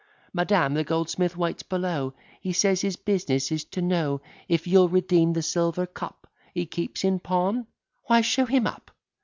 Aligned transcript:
"Madam, 0.33 0.73
the 0.73 0.83
goldsmith 0.83 1.37
waits 1.37 1.61
below; 1.61 2.15
He 2.41 2.53
says, 2.53 2.81
his 2.81 2.95
business 2.95 3.51
is 3.51 3.63
to 3.65 3.83
know 3.83 4.19
If 4.47 4.65
you'll 4.65 4.89
redeem 4.89 5.33
the 5.33 5.43
silver 5.43 5.85
cup 5.85 6.25
He 6.55 6.65
keeps 6.65 7.03
in 7.03 7.19
pawn?" 7.19 7.67
"Why, 8.07 8.21
show 8.21 8.45
him 8.45 8.65
up." 8.65 8.89